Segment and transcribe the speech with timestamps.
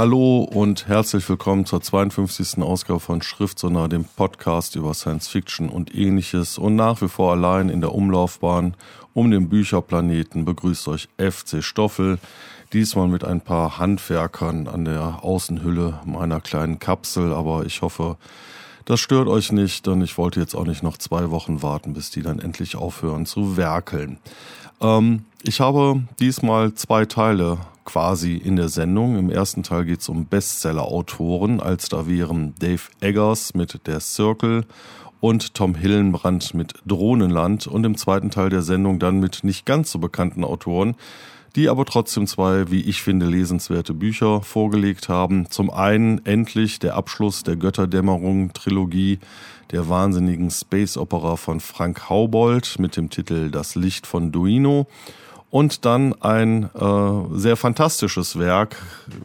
[0.00, 2.62] Hallo und herzlich willkommen zur 52.
[2.62, 6.56] Ausgabe von Schriftsonar, dem Podcast über Science Fiction und ähnliches.
[6.56, 8.78] Und nach wie vor allein in der Umlaufbahn
[9.12, 12.18] um den Bücherplaneten begrüßt euch FC Stoffel.
[12.72, 18.16] Diesmal mit ein paar Handwerkern an der Außenhülle meiner kleinen Kapsel, aber ich hoffe,
[18.84, 22.10] das stört euch nicht, denn ich wollte jetzt auch nicht noch zwei Wochen warten, bis
[22.10, 24.18] die dann endlich aufhören zu werkeln.
[24.80, 29.18] Ähm, ich habe diesmal zwei Teile quasi in der Sendung.
[29.18, 34.64] Im ersten Teil geht es um Bestseller-Autoren, als da wären Dave Eggers mit Der Circle
[35.20, 39.90] und Tom Hillenbrand mit Drohnenland und im zweiten Teil der Sendung dann mit nicht ganz
[39.90, 40.94] so bekannten Autoren,
[41.56, 45.50] die aber trotzdem zwei, wie ich finde, lesenswerte Bücher vorgelegt haben.
[45.50, 49.18] Zum einen endlich der Abschluss der Götterdämmerung Trilogie
[49.70, 54.86] der wahnsinnigen Space Opera von Frank Haubold mit dem Titel Das Licht von Duino
[55.50, 58.76] und dann ein äh, sehr fantastisches Werk,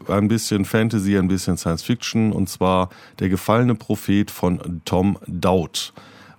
[0.08, 2.90] ein bisschen Fantasy, ein bisschen Science Fiction, und zwar
[3.20, 5.92] Der gefallene Prophet von Tom Dowd.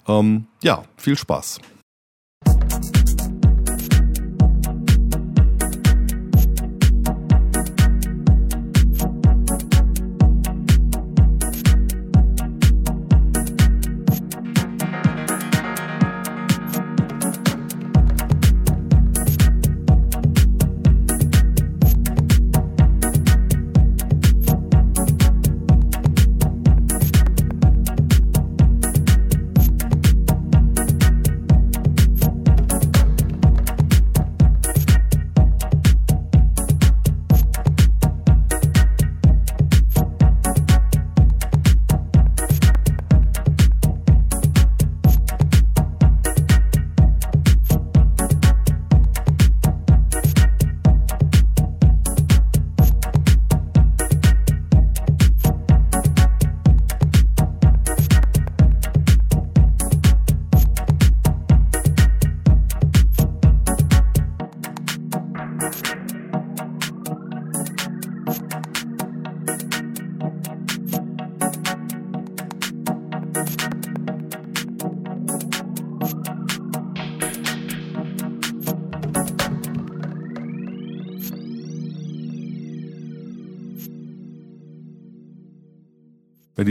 [0.07, 1.59] Ähm, ja, viel Spaß.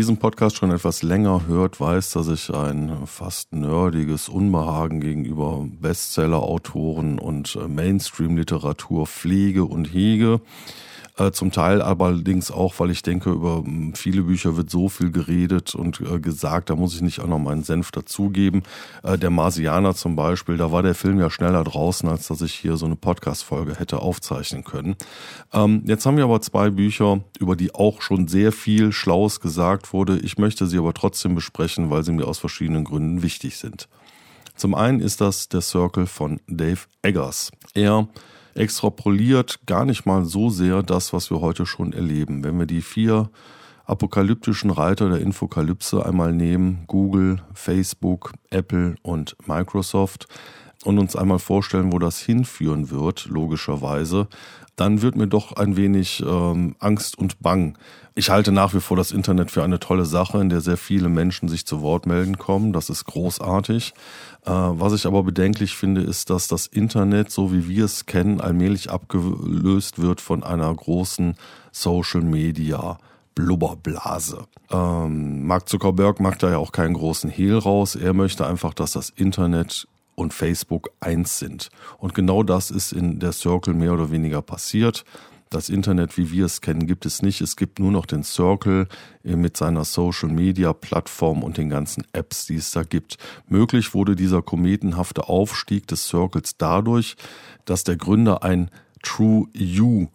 [0.06, 7.18] Diesen Podcast schon etwas länger hört, weiß, dass ich ein fast nerdiges Unbehagen gegenüber Bestseller-Autoren
[7.18, 10.40] und äh, Mainstream-Literatur pflege und hege.
[11.18, 15.10] Äh, zum Teil allerdings auch, weil ich denke, über hm, viele Bücher wird so viel
[15.10, 18.62] geredet und äh, gesagt, da muss ich nicht auch noch meinen Senf dazugeben.
[19.02, 22.52] Äh, der Marsianer zum Beispiel, da war der Film ja schneller draußen, als dass ich
[22.54, 24.96] hier so eine Podcast-Folge hätte aufzeichnen können.
[25.54, 29.94] Ähm, jetzt haben wir aber zwei Bücher, über die auch schon sehr viel Schlaues gesagt
[29.94, 30.18] wurde.
[30.18, 33.88] Ich möchte sie aber trotzdem besprechen, weil sie mir aus verschiedenen Gründen wichtig sind.
[34.54, 37.52] Zum einen ist das der Circle von Dave Eggers.
[37.74, 38.08] Er
[38.56, 42.44] extrapoliert gar nicht mal so sehr das, was wir heute schon erleben.
[42.44, 43.30] Wenn wir die vier
[43.84, 50.26] apokalyptischen Reiter der Infokalypse einmal nehmen, Google, Facebook, Apple und Microsoft,
[50.86, 54.28] und uns einmal vorstellen, wo das hinführen wird, logischerweise,
[54.76, 57.76] dann wird mir doch ein wenig ähm, Angst und Bang.
[58.14, 61.08] Ich halte nach wie vor das Internet für eine tolle Sache, in der sehr viele
[61.08, 62.72] Menschen sich zu Wort melden kommen.
[62.72, 63.94] Das ist großartig.
[64.44, 68.40] Äh, was ich aber bedenklich finde, ist, dass das Internet, so wie wir es kennen,
[68.40, 71.36] allmählich abgelöst wird von einer großen
[71.72, 72.98] Social Media.
[73.34, 74.46] Blubberblase.
[74.70, 77.94] Ähm, Mark Zuckerberg macht da ja auch keinen großen Hehl raus.
[77.94, 79.86] Er möchte einfach, dass das Internet
[80.16, 81.68] und Facebook eins sind.
[81.98, 85.04] Und genau das ist in der Circle mehr oder weniger passiert.
[85.48, 87.40] Das Internet, wie wir es kennen, gibt es nicht.
[87.40, 88.88] Es gibt nur noch den Circle
[89.22, 93.16] äh, mit seiner Social Media Plattform und den ganzen Apps, die es da gibt.
[93.46, 97.14] Möglich wurde dieser kometenhafte Aufstieg des Circles dadurch,
[97.64, 98.70] dass der Gründer ein
[99.02, 100.08] True You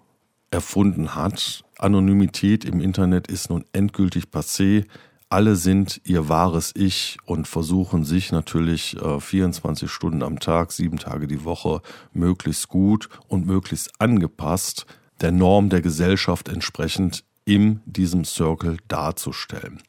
[0.52, 1.64] erfunden hat.
[1.78, 4.86] Anonymität im Internet ist nun endgültig passé
[5.32, 10.98] alle sind ihr wahres Ich und versuchen sich natürlich äh, 24 Stunden am Tag, sieben
[10.98, 11.82] Tage die Woche
[12.14, 14.86] möglichst gut und möglichst angepasst
[15.22, 19.82] der Norm der Gesellschaft entsprechend in diesem Circle darzustellen.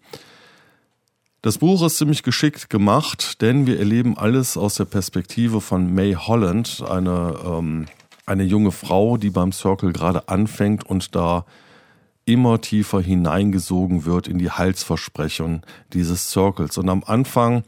[1.43, 6.15] Das Buch ist ziemlich geschickt gemacht, denn wir erleben alles aus der Perspektive von May
[6.15, 7.87] Holland, eine, ähm,
[8.27, 11.45] eine junge Frau, die beim Circle gerade anfängt und da
[12.25, 16.79] immer tiefer hineingesogen wird in die Halsversprechung dieses Circles.
[16.79, 17.65] Und am Anfang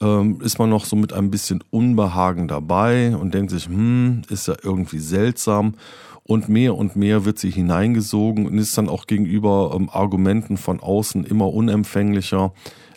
[0.00, 4.48] ähm, ist man noch so mit ein bisschen Unbehagen dabei und denkt sich, hm, ist
[4.48, 5.74] ja irgendwie seltsam.
[6.22, 10.80] Und mehr und mehr wird sie hineingesogen und ist dann auch gegenüber ähm, Argumenten von
[10.80, 12.52] außen immer unempfänglicher.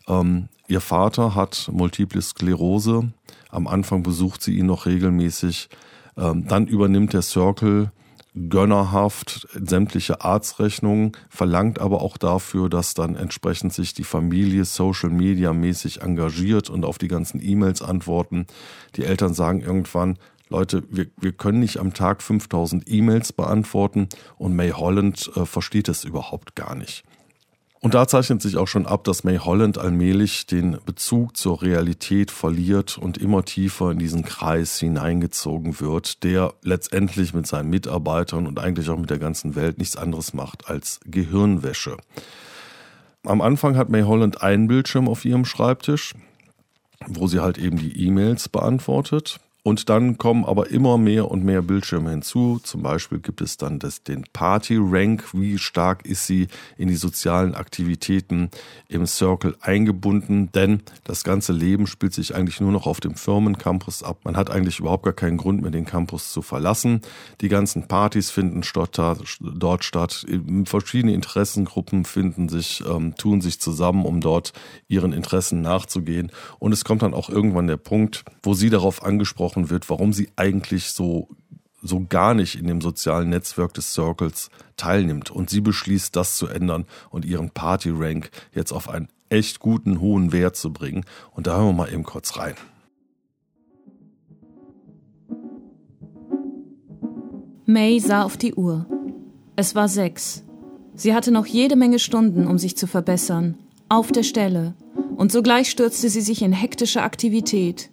[0.07, 3.11] Ähm, ihr Vater hat multiple Sklerose.
[3.49, 5.69] Am Anfang besucht sie ihn noch regelmäßig.
[6.17, 7.91] Ähm, dann übernimmt der Circle
[8.35, 15.53] gönnerhaft sämtliche Arztrechnungen, verlangt aber auch dafür, dass dann entsprechend sich die Familie Social Media
[15.53, 18.45] mäßig engagiert und auf die ganzen E-Mails antworten.
[18.95, 20.17] Die Eltern sagen irgendwann,
[20.49, 25.89] Leute, wir, wir können nicht am Tag 5000 E-Mails beantworten und May Holland äh, versteht
[25.89, 27.03] es überhaupt gar nicht.
[27.81, 32.29] Und da zeichnet sich auch schon ab, dass May Holland allmählich den Bezug zur Realität
[32.29, 38.59] verliert und immer tiefer in diesen Kreis hineingezogen wird, der letztendlich mit seinen Mitarbeitern und
[38.59, 41.95] eigentlich auch mit der ganzen Welt nichts anderes macht als Gehirnwäsche.
[43.25, 46.15] Am Anfang hat May Holland einen Bildschirm auf ihrem Schreibtisch,
[47.07, 49.39] wo sie halt eben die E-Mails beantwortet.
[49.61, 52.59] Und dann kommen aber immer mehr und mehr Bildschirme hinzu.
[52.63, 55.33] Zum Beispiel gibt es dann das, den Party-Rank.
[55.33, 56.47] Wie stark ist sie
[56.77, 58.49] in die sozialen Aktivitäten
[58.87, 60.49] im Circle eingebunden?
[60.53, 64.19] Denn das ganze Leben spielt sich eigentlich nur noch auf dem Firmencampus ab.
[64.23, 67.01] Man hat eigentlich überhaupt gar keinen Grund mehr, den Campus zu verlassen.
[67.41, 68.61] Die ganzen Partys finden
[69.41, 70.25] dort statt.
[70.65, 74.53] Verschiedene Interessengruppen finden sich, ähm, tun sich zusammen, um dort
[74.87, 76.31] ihren Interessen nachzugehen.
[76.59, 80.13] Und es kommt dann auch irgendwann der Punkt, wo sie darauf angesprochen angesprochen wird, warum
[80.13, 81.27] sie eigentlich so
[81.81, 85.31] so gar nicht in dem sozialen Netzwerk des Circles teilnimmt.
[85.31, 90.33] Und sie beschließt, das zu ändern und ihren Party-Rank jetzt auf einen echt guten, hohen
[90.33, 91.05] Wert zu bringen.
[91.31, 92.55] Und da hören wir mal eben kurz rein.
[97.65, 98.85] May sah auf die Uhr.
[99.55, 100.43] Es war sechs.
[100.95, 103.57] Sie hatte noch jede Menge Stunden, um sich zu verbessern.
[103.87, 104.73] Auf der Stelle.
[105.15, 107.89] Und sogleich stürzte sie sich in hektische Aktivität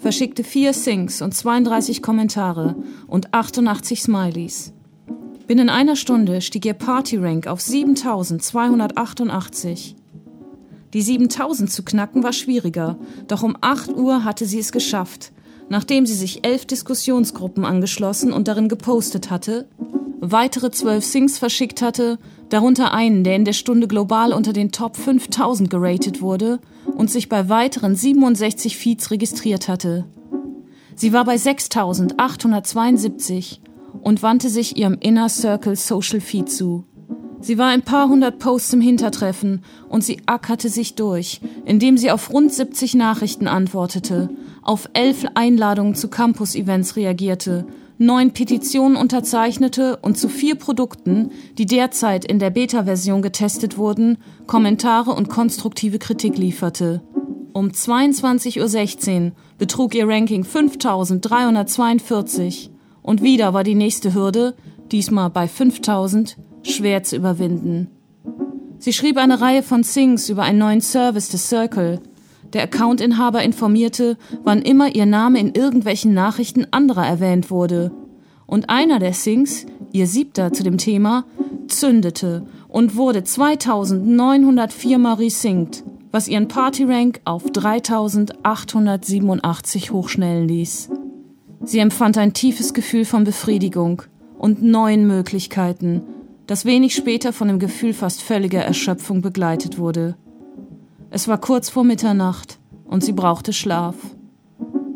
[0.00, 2.74] verschickte vier Syncs und 32 Kommentare
[3.06, 4.72] und 88 Smileys.
[5.46, 9.96] Binnen einer Stunde stieg ihr Party-Rank auf 7288.
[10.94, 12.98] Die 7000 zu knacken war schwieriger,
[13.28, 15.32] doch um 8 Uhr hatte sie es geschafft,
[15.68, 19.68] nachdem sie sich elf Diskussionsgruppen angeschlossen und darin gepostet hatte,
[20.20, 22.18] weitere zwölf Syncs verschickt hatte,
[22.48, 26.58] darunter einen, der in der Stunde global unter den Top 5000 geratet wurde
[26.96, 30.06] und sich bei weiteren 67 Feeds registriert hatte.
[30.94, 33.60] Sie war bei 6872
[34.02, 36.84] und wandte sich ihrem Inner Circle Social Feed zu.
[37.40, 42.10] Sie war ein paar hundert Posts im Hintertreffen und sie ackerte sich durch, indem sie
[42.10, 44.28] auf rund 70 Nachrichten antwortete,
[44.62, 47.66] auf elf Einladungen zu Campus-Events reagierte
[48.00, 54.16] neun Petitionen unterzeichnete und zu vier Produkten, die derzeit in der Beta-Version getestet wurden,
[54.46, 57.02] Kommentare und konstruktive Kritik lieferte.
[57.52, 62.70] Um 22.16 Uhr betrug ihr Ranking 5342
[63.02, 64.54] und wieder war die nächste Hürde,
[64.90, 67.88] diesmal bei 5000, schwer zu überwinden.
[68.78, 72.00] Sie schrieb eine Reihe von Sings über einen neuen Service des Circle.
[72.52, 77.92] Der Accountinhaber informierte, wann immer ihr Name in irgendwelchen Nachrichten anderer erwähnt wurde.
[78.46, 81.24] Und einer der Sings, ihr siebter zu dem Thema,
[81.68, 90.90] zündete und wurde 2904 mal resingt, was ihren Partyrank auf 3887 hochschnellen ließ.
[91.62, 94.02] Sie empfand ein tiefes Gefühl von Befriedigung
[94.38, 96.02] und neuen Möglichkeiten,
[96.46, 100.16] das wenig später von dem Gefühl fast völliger Erschöpfung begleitet wurde.
[101.10, 103.96] Es war kurz vor Mitternacht und sie brauchte Schlaf.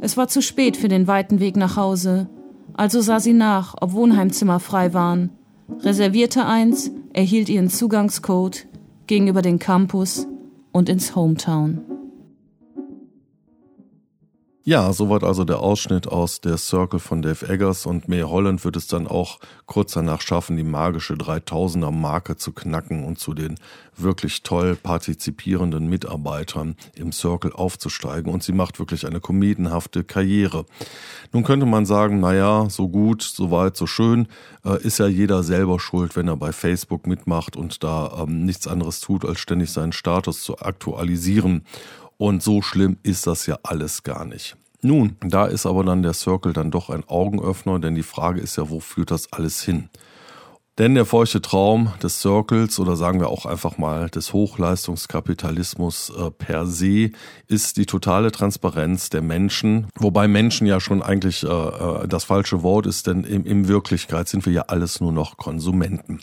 [0.01, 2.29] Es war zu spät für den weiten Weg nach Hause,
[2.73, 5.31] also sah sie nach, ob Wohnheimzimmer frei waren,
[5.81, 8.67] reservierte eins, erhielt ihren Zugangscode,
[9.07, 10.27] ging über den Campus
[10.73, 11.94] und ins Hometown.
[14.67, 18.77] Ja, soweit also der Ausschnitt aus der Circle von Dave Eggers und May Holland wird
[18.77, 23.57] es dann auch kurz danach schaffen, die magische 3000er Marke zu knacken und zu den
[23.95, 30.65] wirklich toll partizipierenden Mitarbeitern im Circle aufzusteigen und sie macht wirklich eine komedenhafte Karriere.
[31.31, 34.29] Nun könnte man sagen, naja, so gut, so weit, so schön,
[34.65, 38.67] äh, ist ja jeder selber schuld, wenn er bei Facebook mitmacht und da ähm, nichts
[38.67, 41.67] anderes tut, als ständig seinen Status zu aktualisieren.
[42.17, 44.57] Und so schlimm ist das ja alles gar nicht.
[44.83, 48.57] Nun, da ist aber dann der Circle dann doch ein Augenöffner, denn die Frage ist
[48.57, 49.89] ja, wo führt das alles hin?
[50.77, 56.33] Denn der feuchte Traum des Circles oder sagen wir auch einfach mal des Hochleistungskapitalismus äh,
[56.33, 57.13] per se
[57.47, 62.65] ist die totale Transparenz der Menschen, wobei Menschen ja schon eigentlich äh, äh das falsche
[62.65, 66.21] Wort ist, denn in, in Wirklichkeit sind wir ja alles nur noch Konsumenten.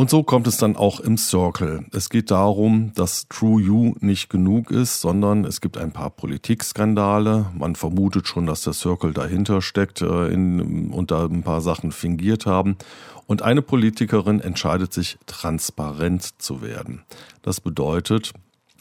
[0.00, 1.84] Und so kommt es dann auch im Circle.
[1.92, 7.50] Es geht darum, dass True You nicht genug ist, sondern es gibt ein paar Politikskandale.
[7.52, 11.92] Man vermutet schon, dass der Circle dahinter steckt äh, in, und da ein paar Sachen
[11.92, 12.78] fingiert haben.
[13.26, 17.02] Und eine Politikerin entscheidet sich, transparent zu werden.
[17.42, 18.32] Das bedeutet,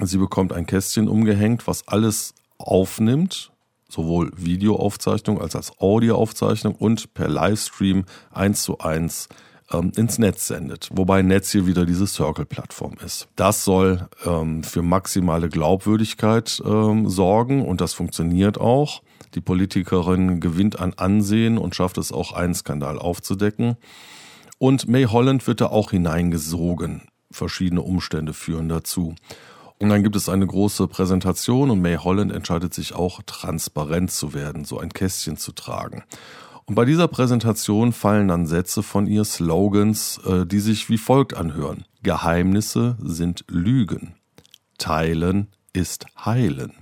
[0.01, 3.51] sie bekommt ein Kästchen umgehängt, was alles aufnimmt,
[3.89, 9.27] sowohl Videoaufzeichnung als auch Audioaufzeichnung und per Livestream eins zu eins
[9.71, 10.89] ähm, ins Netz sendet.
[10.91, 13.27] Wobei Netz hier wieder diese Circle-Plattform ist.
[13.35, 19.01] Das soll ähm, für maximale Glaubwürdigkeit ähm, sorgen und das funktioniert auch.
[19.35, 23.77] Die Politikerin gewinnt an Ansehen und schafft es auch, einen Skandal aufzudecken.
[24.57, 27.03] Und May Holland wird da auch hineingesogen.
[27.31, 29.15] Verschiedene Umstände führen dazu.
[29.81, 34.33] Und dann gibt es eine große Präsentation und May Holland entscheidet sich auch, transparent zu
[34.33, 36.03] werden, so ein Kästchen zu tragen.
[36.69, 41.35] Und bei dieser Präsentation fallen dann Sätze von ihr, Slogans, äh, die sich wie folgt
[41.35, 41.83] anhören.
[42.03, 44.13] Geheimnisse sind Lügen.
[44.77, 46.73] Teilen ist Heilen.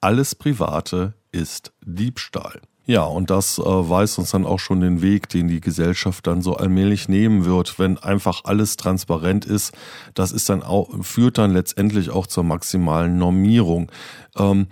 [0.00, 2.60] Alles Private ist Diebstahl.
[2.84, 6.40] Ja, und das äh, weiß uns dann auch schon den Weg, den die Gesellschaft dann
[6.40, 9.72] so allmählich nehmen wird, wenn einfach alles transparent ist.
[10.14, 13.90] Das ist dann auch, führt dann letztendlich auch zur maximalen Normierung.
[14.36, 14.68] Ähm,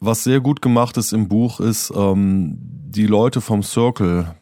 [0.00, 4.34] was sehr gut gemacht ist im Buch ist, ähm, die Leute vom Circle,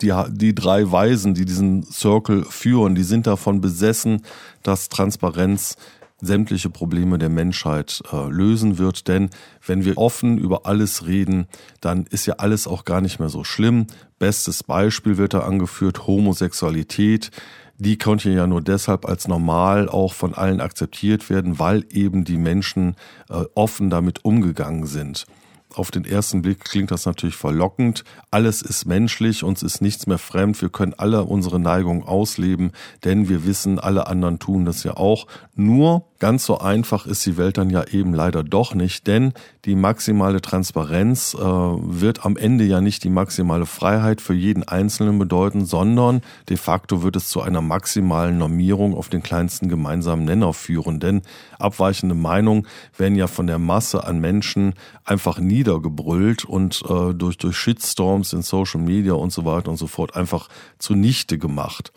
[0.00, 4.22] die, die drei Weisen, die diesen Circle führen, die sind davon besessen,
[4.62, 5.76] dass Transparenz
[6.20, 9.08] sämtliche Probleme der Menschheit äh, lösen wird.
[9.08, 9.30] Denn
[9.64, 11.46] wenn wir offen über alles reden,
[11.80, 13.86] dann ist ja alles auch gar nicht mehr so schlimm.
[14.18, 17.30] Bestes Beispiel wird da angeführt, Homosexualität
[17.78, 22.36] die konnte ja nur deshalb als normal auch von allen akzeptiert werden, weil eben die
[22.36, 22.96] Menschen
[23.30, 25.26] äh, offen damit umgegangen sind.
[25.74, 28.02] Auf den ersten Blick klingt das natürlich verlockend.
[28.30, 30.60] Alles ist menschlich, uns ist nichts mehr fremd.
[30.60, 32.72] Wir können alle unsere Neigungen ausleben,
[33.04, 35.26] denn wir wissen, alle anderen tun das ja auch.
[35.54, 39.32] Nur ganz so einfach ist die Welt dann ja eben leider doch nicht, denn
[39.64, 45.18] die maximale Transparenz äh, wird am Ende ja nicht die maximale Freiheit für jeden Einzelnen
[45.18, 50.52] bedeuten, sondern de facto wird es zu einer maximalen Normierung auf den kleinsten gemeinsamen Nenner
[50.52, 51.00] führen.
[51.00, 51.22] Denn
[51.58, 57.56] abweichende Meinungen werden ja von der Masse an Menschen einfach niedergebrüllt und äh, durch, durch
[57.56, 60.48] Shitstorms in Social Media und so weiter und so fort einfach
[60.78, 61.92] zunichte gemacht.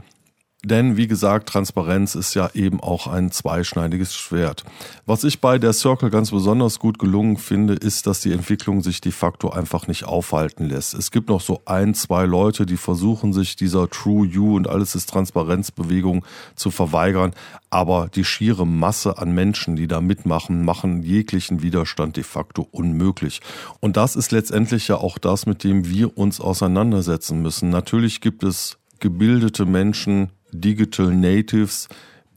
[0.64, 4.64] Denn wie gesagt, Transparenz ist ja eben auch ein zweischneidiges Schwert.
[5.08, 9.02] Was ich bei der Circle ganz besonders gut gelungen finde, ist, dass die Entwicklung sich
[9.02, 10.94] de facto einfach nicht aufhalten lässt.
[10.94, 14.94] Es gibt noch so ein, zwei Leute, die versuchen sich dieser True You und alles
[14.94, 16.24] ist Transparenzbewegung
[16.56, 17.34] zu verweigern.
[17.72, 23.42] Aber die schiere Masse an Menschen, die da mitmachen, machen jeglichen Widerstand de facto unmöglich.
[23.80, 27.70] Und das ist letztendlich ja auch das, mit dem wir uns auseinandersetzen müssen.
[27.70, 31.88] Natürlich gibt es gebildete Menschen, Digital Natives,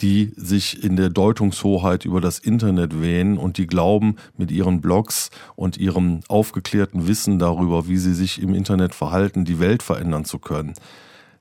[0.00, 5.30] die sich in der Deutungshoheit über das Internet wähnen und die glauben, mit ihren Blogs
[5.56, 10.38] und ihrem aufgeklärten Wissen darüber, wie sie sich im Internet verhalten, die Welt verändern zu
[10.38, 10.74] können.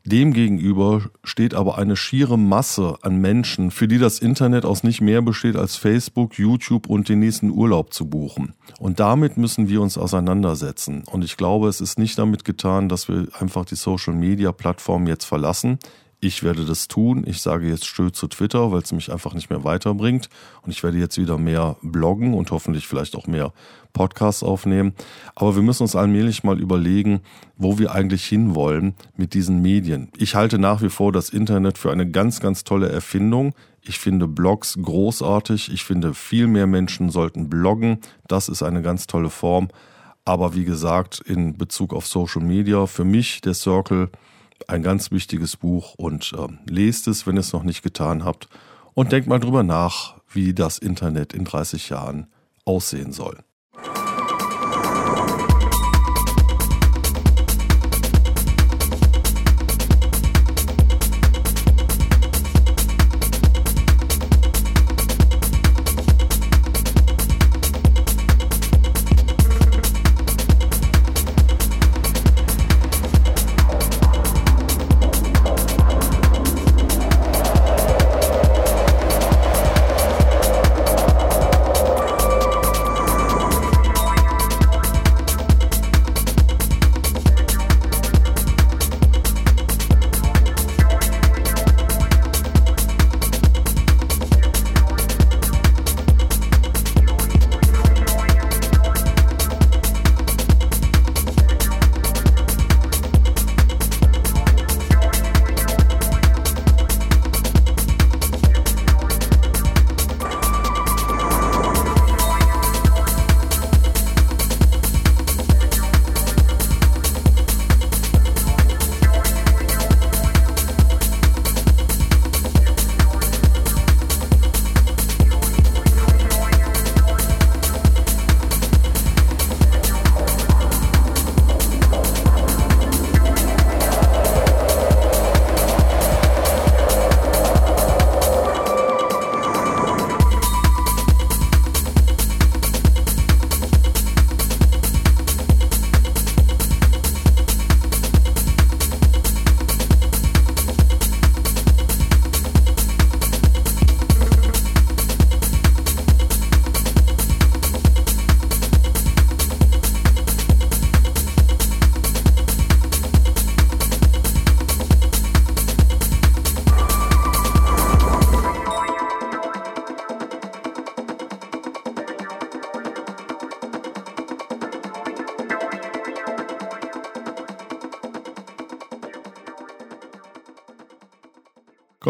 [0.06, 5.22] Demgegenüber steht aber eine schiere Masse an Menschen, für die das Internet aus nicht mehr
[5.22, 8.54] besteht als Facebook, YouTube und den nächsten Urlaub zu buchen.
[8.80, 11.04] Und damit müssen wir uns auseinandersetzen.
[11.10, 15.80] Und ich glaube, es ist nicht damit getan, dass wir einfach die Social-Media-Plattform jetzt verlassen.
[16.24, 17.26] Ich werde das tun.
[17.28, 20.30] Ich sage jetzt still zu Twitter, weil es mich einfach nicht mehr weiterbringt.
[20.62, 23.52] Und ich werde jetzt wieder mehr bloggen und hoffentlich vielleicht auch mehr
[23.92, 24.94] Podcasts aufnehmen.
[25.36, 27.20] Aber wir müssen uns allmählich mal überlegen,
[27.58, 30.12] wo wir eigentlich hinwollen mit diesen Medien.
[30.16, 33.54] Ich halte nach wie vor das Internet für eine ganz, ganz tolle Erfindung.
[33.82, 35.74] Ich finde Blogs großartig.
[35.74, 37.98] Ich finde, viel mehr Menschen sollten bloggen.
[38.30, 39.68] Das ist eine ganz tolle Form.
[40.24, 44.10] Aber wie gesagt, in Bezug auf Social Media, für mich der Circle
[44.68, 48.48] ein ganz wichtiges Buch und äh, lest es, wenn ihr es noch nicht getan habt.
[48.94, 52.28] Und denkt mal drüber nach, wie das Internet in 30 Jahren
[52.66, 53.40] aussehen soll.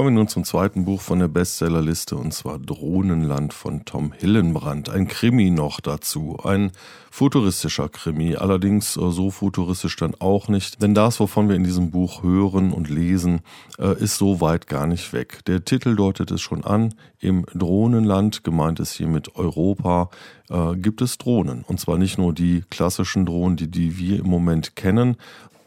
[0.03, 4.89] Kommen wir nun zum zweiten Buch von der Bestsellerliste und zwar Drohnenland von Tom Hillenbrand.
[4.89, 6.37] Ein Krimi noch dazu.
[6.43, 6.73] Ein
[7.09, 11.89] futuristischer Krimi, allerdings äh, so futuristisch dann auch nicht, denn das, wovon wir in diesem
[11.89, 13.39] Buch hören und lesen,
[13.79, 15.39] äh, ist so weit gar nicht weg.
[15.45, 16.95] Der Titel deutet es schon an.
[17.19, 20.09] Im Drohnenland, gemeint ist hier mit Europa,
[20.49, 21.63] äh, gibt es Drohnen.
[21.65, 25.15] Und zwar nicht nur die klassischen Drohnen, die, die wir im Moment kennen,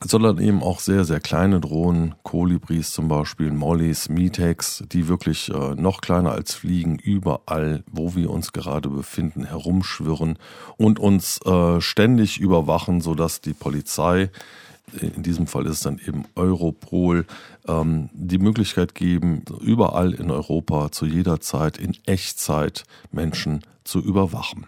[0.05, 5.75] sondern eben auch sehr, sehr kleine Drohnen, Kolibris zum Beispiel, Mollys, Metex, die wirklich äh,
[5.75, 10.39] noch kleiner als Fliegen überall, wo wir uns gerade befinden, herumschwirren
[10.77, 14.31] und uns äh, ständig überwachen, sodass die Polizei,
[15.01, 17.27] in diesem Fall ist es dann eben Europol,
[17.67, 24.67] ähm, die Möglichkeit geben, überall in Europa zu jeder Zeit in Echtzeit Menschen zu überwachen.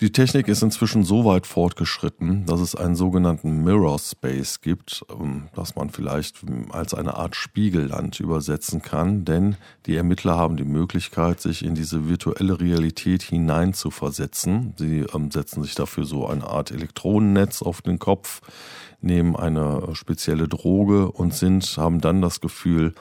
[0.00, 5.48] Die Technik ist inzwischen so weit fortgeschritten, dass es einen sogenannten Mirror Space gibt, ähm,
[5.54, 11.40] das man vielleicht als eine Art Spiegelland übersetzen kann, denn die Ermittler haben die Möglichkeit,
[11.40, 14.74] sich in diese virtuelle Realität hineinzuversetzen.
[14.76, 18.40] Sie ähm, setzen sich dafür so eine Art Elektronennetz auf den Kopf,
[19.00, 22.94] nehmen eine spezielle Droge und sind, haben dann das Gefühl,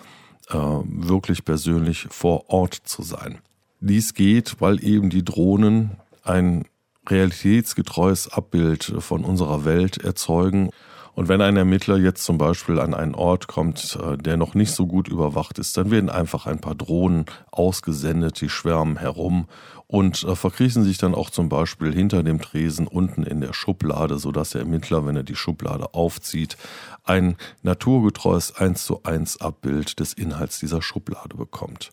[0.50, 3.40] äh, wirklich persönlich vor Ort zu sein.
[3.80, 6.66] Dies geht, weil eben die Drohnen ein
[7.08, 10.70] realitätsgetreues Abbild von unserer Welt erzeugen.
[11.16, 14.72] Und wenn ein Ermittler jetzt zum Beispiel an einen Ort kommt, äh, der noch nicht
[14.72, 19.48] so gut überwacht ist, dann werden einfach ein paar Drohnen ausgesendet, die schwärmen herum
[19.86, 24.18] und äh, verkriechen sich dann auch zum Beispiel hinter dem Tresen unten in der Schublade,
[24.18, 26.58] sodass der Ermittler, wenn er die Schublade aufzieht,
[27.04, 31.92] ein naturgetreues 1 zu 1 Abbild des Inhalts dieser Schublade bekommt.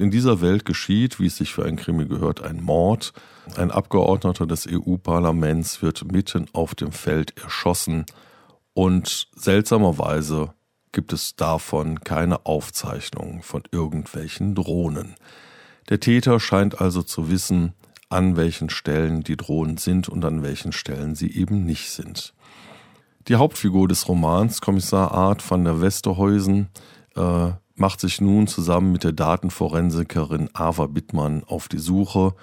[0.00, 3.12] In dieser Welt geschieht, wie es sich für ein Krimi gehört, ein Mord.
[3.56, 8.06] Ein Abgeordneter des EU-Parlaments wird mitten auf dem Feld erschossen
[8.72, 10.54] und seltsamerweise
[10.92, 15.16] gibt es davon keine Aufzeichnung von irgendwelchen Drohnen.
[15.90, 17.74] Der Täter scheint also zu wissen,
[18.08, 22.32] an welchen Stellen die Drohnen sind und an welchen Stellen sie eben nicht sind.
[23.28, 26.70] Die Hauptfigur des Romans, Kommissar Art van der Westerhäusen,
[27.16, 32.34] äh, macht sich nun zusammen mit der Datenforensikerin Ava Bittmann auf die Suche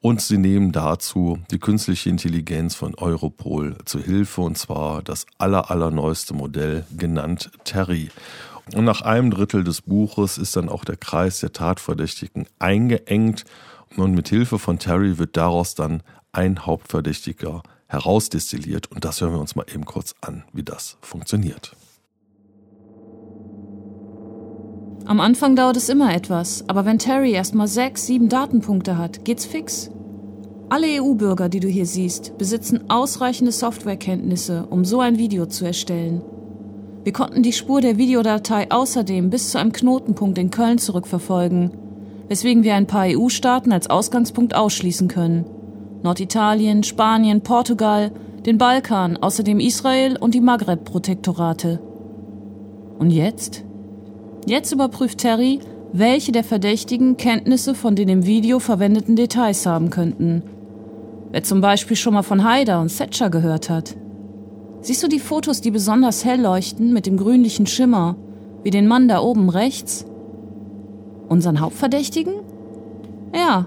[0.00, 5.70] und sie nehmen dazu die künstliche Intelligenz von Europol zu Hilfe und zwar das aller,
[5.70, 8.10] allerneueste Modell genannt Terry.
[8.72, 13.44] Und nach einem Drittel des Buches ist dann auch der Kreis der Tatverdächtigen eingeengt
[13.96, 19.40] und mit Hilfe von Terry wird daraus dann ein Hauptverdächtiger herausdestilliert und das hören wir
[19.40, 21.74] uns mal eben kurz an, wie das funktioniert.
[25.06, 29.44] Am Anfang dauert es immer etwas, aber wenn Terry erstmal sechs, sieben Datenpunkte hat, geht's
[29.44, 29.90] fix.
[30.70, 36.22] Alle EU-Bürger, die du hier siehst, besitzen ausreichende Softwarekenntnisse, um so ein Video zu erstellen.
[37.04, 41.72] Wir konnten die Spur der Videodatei außerdem bis zu einem Knotenpunkt in Köln zurückverfolgen,
[42.28, 45.44] weswegen wir ein paar EU-Staaten als Ausgangspunkt ausschließen können.
[46.02, 48.10] Norditalien, Spanien, Portugal,
[48.46, 51.78] den Balkan, außerdem Israel und die Maghreb-Protektorate.
[52.98, 53.63] Und jetzt?
[54.46, 55.60] Jetzt überprüft Terry,
[55.92, 60.42] welche der Verdächtigen Kenntnisse von den im Video verwendeten Details haben könnten.
[61.30, 63.96] Wer zum Beispiel schon mal von Haider und Thatcher gehört hat.
[64.82, 68.16] Siehst du die Fotos, die besonders hell leuchten mit dem grünlichen Schimmer,
[68.62, 70.04] wie den Mann da oben rechts?
[71.28, 72.34] Unseren Hauptverdächtigen?
[73.34, 73.66] Ja.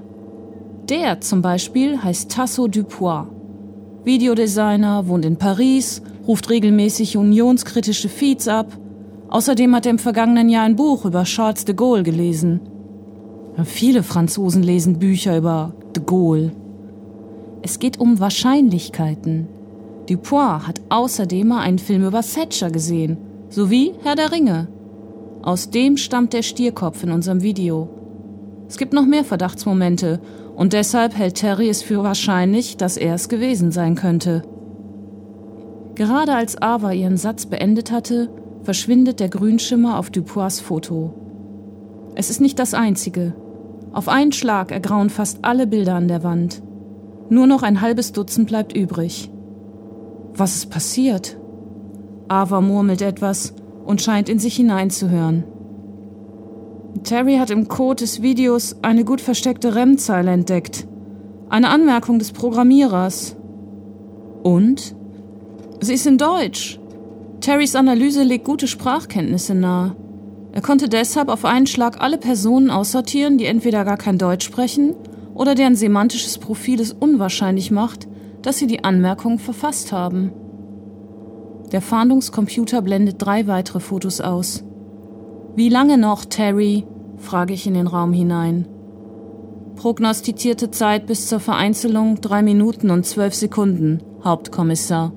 [0.89, 3.25] Der zum Beispiel heißt Tasso Dupois.
[4.03, 8.77] Videodesigner, wohnt in Paris, ruft regelmäßig unionskritische Feeds ab
[9.29, 12.61] Außerdem hat er im vergangenen Jahr ein Buch über Charles de Gaulle gelesen.
[13.63, 16.51] Viele Franzosen lesen Bücher über de Gaulle.
[17.61, 19.47] Es geht um Wahrscheinlichkeiten.
[20.07, 23.17] Dupois hat außerdem mal einen Film über Thatcher gesehen,
[23.49, 24.67] sowie Herr der Ringe.
[25.41, 27.89] Aus dem stammt der Stierkopf in unserem Video.
[28.69, 30.19] Es gibt noch mehr Verdachtsmomente
[30.55, 34.43] und deshalb hält Terry es für wahrscheinlich, dass er es gewesen sein könnte.
[35.95, 38.29] Gerade als Ava ihren Satz beendet hatte,
[38.63, 41.13] verschwindet der Grünschimmer auf Dupois Foto.
[42.15, 43.35] Es ist nicht das einzige.
[43.93, 46.61] Auf einen Schlag ergrauen fast alle Bilder an der Wand.
[47.29, 49.29] Nur noch ein halbes Dutzend bleibt übrig.
[50.35, 51.37] Was ist passiert?
[52.27, 53.53] Ava murmelt etwas
[53.85, 55.43] und scheint in sich hineinzuhören.
[57.03, 60.87] Terry hat im Code des Videos eine gut versteckte REM-Zeile entdeckt.
[61.49, 63.35] Eine Anmerkung des Programmierers.
[64.43, 64.95] Und?
[65.81, 66.79] Sie ist in Deutsch.
[67.41, 69.95] Terrys Analyse legt gute Sprachkenntnisse nahe.
[70.51, 74.95] Er konnte deshalb auf einen Schlag alle Personen aussortieren, die entweder gar kein Deutsch sprechen
[75.35, 78.07] oder deren semantisches Profil es unwahrscheinlich macht,
[78.41, 80.31] dass sie die Anmerkungen verfasst haben.
[81.71, 84.63] Der Fahndungscomputer blendet drei weitere Fotos aus.
[85.55, 86.85] Wie lange noch, Terry?
[87.17, 88.67] frage ich in den Raum hinein.
[89.75, 95.11] Prognostizierte Zeit bis zur Vereinzelung drei Minuten und zwölf Sekunden, Hauptkommissar.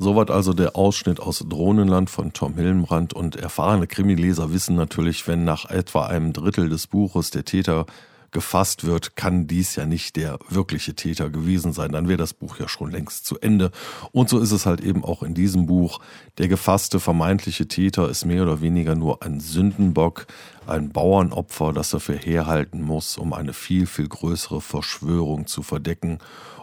[0.00, 5.42] Soweit also der Ausschnitt aus Drohnenland von Tom Hillenbrand und erfahrene Krimileser wissen natürlich, wenn
[5.42, 7.84] nach etwa einem Drittel des Buches der Täter
[8.30, 11.90] gefasst wird, kann dies ja nicht der wirkliche Täter gewesen sein.
[11.90, 13.72] Dann wäre das Buch ja schon längst zu Ende.
[14.12, 15.98] Und so ist es halt eben auch in diesem Buch.
[16.36, 20.26] Der gefasste vermeintliche Täter ist mehr oder weniger nur ein Sündenbock,
[20.68, 26.18] ein Bauernopfer, das dafür herhalten muss, um eine viel, viel größere Verschwörung zu verdecken.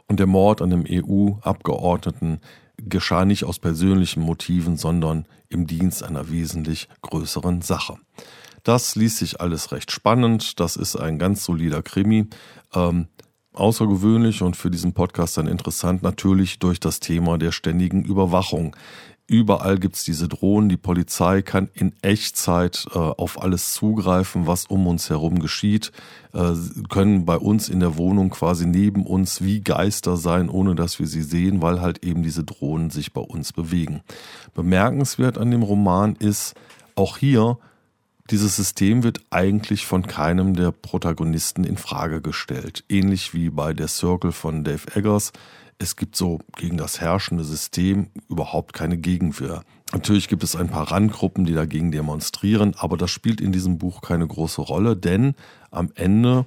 [0.07, 2.39] Und der Mord an dem EU-Abgeordneten
[2.89, 7.97] geschah nicht aus persönlichen Motiven, sondern im Dienst einer wesentlich größeren Sache.
[8.63, 10.59] Das liest sich alles recht spannend.
[10.59, 12.27] Das ist ein ganz solider Krimi.
[12.73, 13.07] Ähm,
[13.53, 18.75] außergewöhnlich und für diesen Podcast dann interessant natürlich durch das Thema der ständigen Überwachung.
[19.27, 20.69] Überall gibt's diese Drohnen.
[20.69, 25.91] Die Polizei kann in Echtzeit äh, auf alles zugreifen, was um uns herum geschieht.
[26.33, 26.53] Äh,
[26.89, 31.07] können bei uns in der Wohnung quasi neben uns wie Geister sein, ohne dass wir
[31.07, 34.01] sie sehen, weil halt eben diese Drohnen sich bei uns bewegen.
[34.53, 36.53] Bemerkenswert an dem Roman ist,
[36.93, 37.57] auch hier
[38.31, 42.83] dieses System wird eigentlich von keinem der Protagonisten in Frage gestellt.
[42.89, 45.31] Ähnlich wie bei der Circle von Dave Eggers.
[45.77, 49.63] Es gibt so gegen das herrschende System überhaupt keine Gegenwehr.
[49.91, 54.01] Natürlich gibt es ein paar Randgruppen, die dagegen demonstrieren, aber das spielt in diesem Buch
[54.01, 55.35] keine große Rolle, denn
[55.71, 56.45] am Ende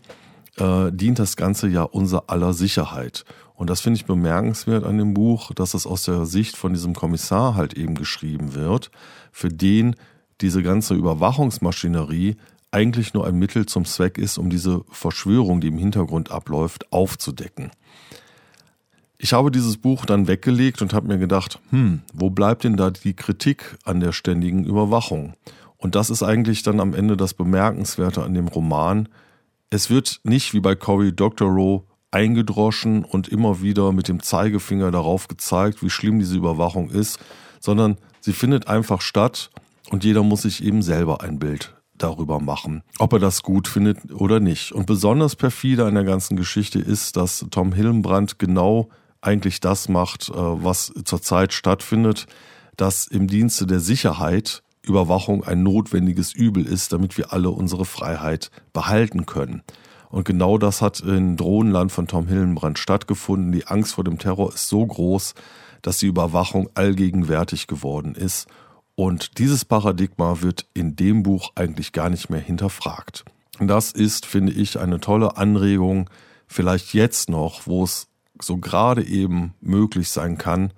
[0.56, 3.24] äh, dient das Ganze ja unser aller Sicherheit.
[3.54, 6.94] Und das finde ich bemerkenswert an dem Buch, dass es aus der Sicht von diesem
[6.94, 8.90] Kommissar halt eben geschrieben wird,
[9.32, 9.96] für den
[10.40, 12.36] diese ganze Überwachungsmaschinerie
[12.70, 17.70] eigentlich nur ein Mittel zum Zweck ist, um diese Verschwörung, die im Hintergrund abläuft, aufzudecken.
[19.20, 22.90] Ich habe dieses Buch dann weggelegt und habe mir gedacht, hm, wo bleibt denn da
[22.90, 25.35] die Kritik an der ständigen Überwachung?
[25.76, 29.09] Und das ist eigentlich dann am Ende das Bemerkenswerte an dem Roman.
[29.70, 35.26] Es wird nicht wie bei Cory Doctorow eingedroschen und immer wieder mit dem Zeigefinger darauf
[35.26, 37.18] gezeigt, wie schlimm diese Überwachung ist,
[37.59, 39.50] sondern sie findet einfach statt
[39.90, 44.12] und jeder muss sich eben selber ein Bild darüber machen, ob er das gut findet
[44.12, 44.70] oder nicht.
[44.70, 48.88] Und besonders perfide an der ganzen Geschichte ist, dass Tom Hillenbrand genau
[49.20, 52.26] eigentlich das macht, äh, was zurzeit stattfindet,
[52.76, 58.50] dass im Dienste der Sicherheit Überwachung ein notwendiges Übel ist, damit wir alle unsere Freiheit
[58.72, 59.62] behalten können.
[60.09, 63.52] Und genau das hat in Drohnenland von Tom Hillenbrand stattgefunden.
[63.52, 65.35] Die Angst vor dem Terror ist so groß,
[65.83, 68.48] dass die Überwachung allgegenwärtig geworden ist
[68.98, 73.24] und dieses Paradigma wird in dem Buch eigentlich gar nicht mehr hinterfragt.
[73.61, 76.11] Das ist, finde ich, eine tolle Anregung,
[76.48, 78.09] vielleicht jetzt noch, wo es
[78.42, 80.72] so gerade eben möglich sein kann,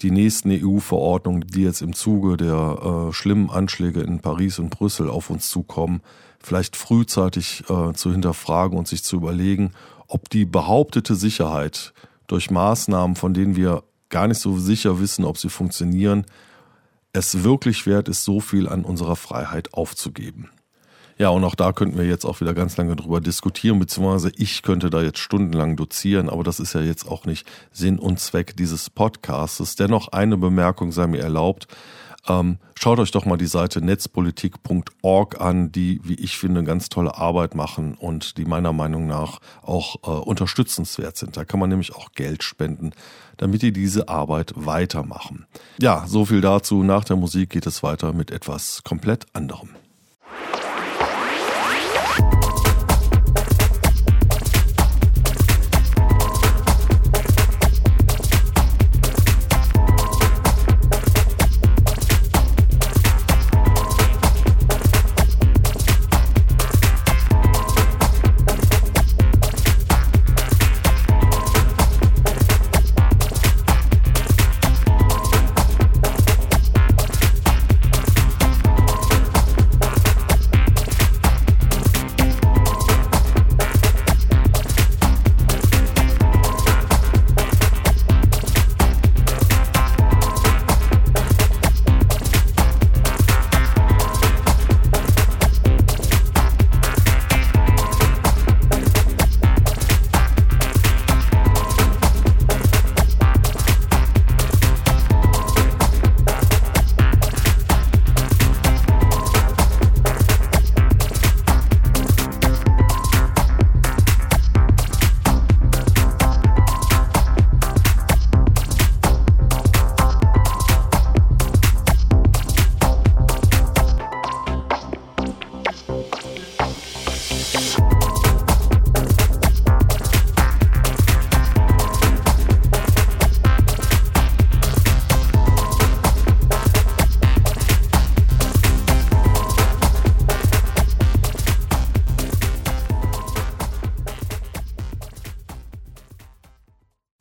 [0.00, 5.08] die nächsten EU-Verordnungen, die jetzt im Zuge der äh, schlimmen Anschläge in Paris und Brüssel
[5.08, 6.02] auf uns zukommen,
[6.40, 9.70] vielleicht frühzeitig äh, zu hinterfragen und sich zu überlegen,
[10.08, 11.94] ob die behauptete Sicherheit
[12.26, 16.26] durch Maßnahmen, von denen wir gar nicht so sicher wissen, ob sie funktionieren,
[17.12, 20.50] es wirklich wert ist, so viel an unserer Freiheit aufzugeben.
[21.16, 24.62] Ja, und auch da könnten wir jetzt auch wieder ganz lange drüber diskutieren, beziehungsweise ich
[24.62, 28.56] könnte da jetzt stundenlang dozieren, aber das ist ja jetzt auch nicht Sinn und Zweck
[28.56, 29.76] dieses Podcasts.
[29.76, 31.68] Dennoch eine Bemerkung sei mir erlaubt.
[32.26, 37.16] Ähm, schaut euch doch mal die Seite netzpolitik.org an, die, wie ich finde, ganz tolle
[37.16, 41.36] Arbeit machen und die meiner Meinung nach auch äh, unterstützenswert sind.
[41.36, 42.92] Da kann man nämlich auch Geld spenden,
[43.36, 45.46] damit die diese Arbeit weitermachen.
[45.78, 46.82] Ja, so viel dazu.
[46.82, 49.70] Nach der Musik geht es weiter mit etwas komplett anderem.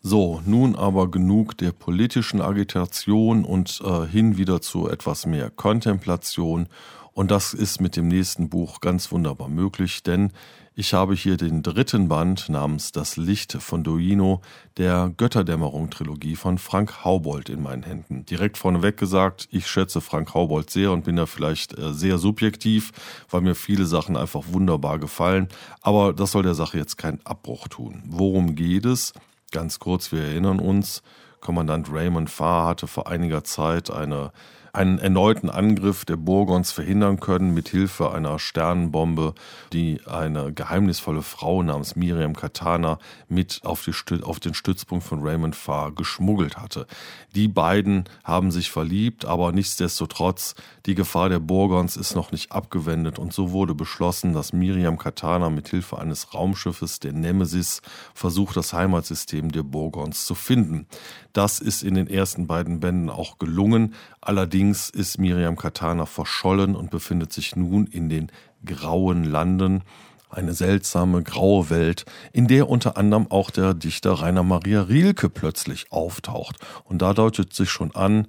[0.06, 6.68] So, nun aber genug der politischen Agitation und äh, hin wieder zu etwas mehr Kontemplation.
[7.14, 10.34] Und das ist mit dem nächsten Buch ganz wunderbar möglich, denn
[10.76, 14.42] ich habe hier den dritten Band namens Das Licht von Duino
[14.76, 18.26] der Götterdämmerung-Trilogie von Frank Haubold in meinen Händen.
[18.26, 22.92] Direkt vorneweg gesagt, ich schätze Frank Haubold sehr und bin da vielleicht äh, sehr subjektiv,
[23.30, 25.48] weil mir viele Sachen einfach wunderbar gefallen.
[25.82, 28.04] Aber das soll der Sache jetzt keinen Abbruch tun.
[28.06, 29.14] Worum geht es?
[29.54, 31.04] Ganz kurz, wir erinnern uns,
[31.40, 34.32] Kommandant Raymond Farr hatte vor einiger Zeit eine
[34.74, 39.36] einen erneuten Angriff der Burgons verhindern können mit Hilfe einer Sternenbombe,
[39.72, 42.98] die eine geheimnisvolle Frau namens Miriam Katana
[43.30, 43.88] mit auf,
[44.24, 46.88] auf den Stützpunkt von Raymond Farr geschmuggelt hatte.
[47.36, 50.56] Die beiden haben sich verliebt, aber nichtsdestotrotz,
[50.88, 55.52] die Gefahr der Burgons ist noch nicht abgewendet und so wurde beschlossen, dass Miriam Katana
[55.52, 57.84] mit Hilfe eines Raumschiffes, der Nemesis,
[58.16, 60.88] versucht, das Heimatsystem der Burgons zu finden.
[61.32, 63.94] Das ist in den ersten beiden Bänden auch gelungen,
[64.26, 68.32] Allerdings ist Miriam Katana verschollen und befindet sich nun in den
[68.66, 69.84] grauen Landen,
[70.30, 75.92] eine seltsame graue Welt, in der unter anderem auch der Dichter Rainer Maria Rilke plötzlich
[75.92, 76.58] auftaucht.
[76.86, 78.28] Und da deutet sich schon an,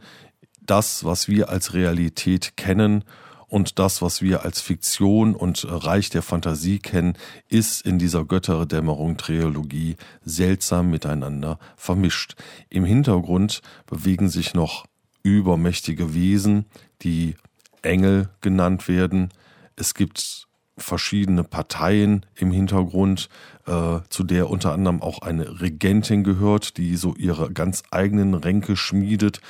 [0.61, 3.05] das, was wir als Realität kennen
[3.49, 7.17] und das, was wir als Fiktion und Reich der Fantasie kennen,
[7.49, 12.35] ist in dieser Götterdämmerung-Trilogie seltsam miteinander vermischt.
[12.69, 14.87] Im Hintergrund bewegen sich noch
[15.25, 16.67] übermächtige Wesen,
[17.03, 17.35] die
[17.83, 19.31] Engel genannt werden.
[19.75, 23.29] Es gibt verschiedene Parteien im Hintergrund,
[23.67, 28.77] äh, zu der unter anderem auch eine Regentin gehört, die so ihre ganz eigenen Ränke
[28.77, 29.41] schmiedet.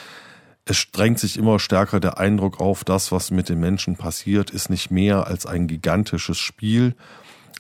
[0.67, 4.71] Es drängt sich immer stärker der Eindruck auf, das, was mit den Menschen passiert, ist
[4.71, 6.95] nicht mehr als ein gigantisches Spiel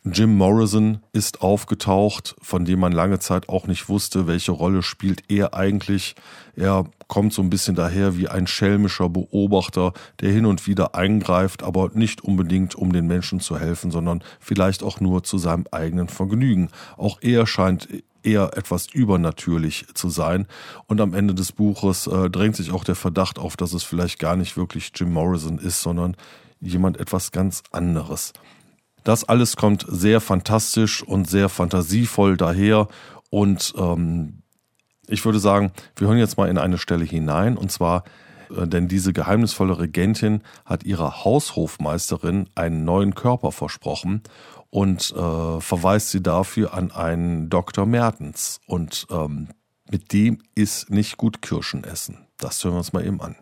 [0.06, 5.22] Jim Morrison ist aufgetaucht, von dem man lange Zeit auch nicht wusste, welche Rolle spielt
[5.30, 6.14] er eigentlich.
[6.56, 11.62] Er kommt so ein bisschen daher wie ein schelmischer Beobachter, der hin und wieder eingreift,
[11.62, 16.08] aber nicht unbedingt um den Menschen zu helfen, sondern vielleicht auch nur zu seinem eigenen
[16.08, 16.68] Vergnügen.
[16.98, 17.88] Auch er scheint
[18.22, 20.46] eher etwas übernatürlich zu sein.
[20.86, 24.18] Und am Ende des Buches äh, drängt sich auch der Verdacht auf, dass es vielleicht
[24.18, 26.14] gar nicht wirklich Jim Morrison ist, sondern
[26.60, 28.34] jemand etwas ganz anderes.
[29.04, 32.88] Das alles kommt sehr fantastisch und sehr fantasievoll daher.
[33.30, 34.42] Und ähm,
[35.06, 37.56] ich würde sagen, wir hören jetzt mal in eine Stelle hinein.
[37.56, 38.04] Und zwar,
[38.56, 44.22] äh, denn diese geheimnisvolle Regentin hat ihrer Haushofmeisterin einen neuen Körper versprochen
[44.70, 47.84] und äh, verweist sie dafür an einen Dr.
[47.84, 48.60] Mertens.
[48.66, 49.48] Und ähm,
[49.90, 52.26] mit dem ist nicht gut Kirschen essen.
[52.38, 53.36] Das hören wir uns mal eben an.